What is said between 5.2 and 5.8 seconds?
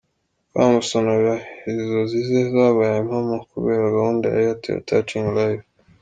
Lives.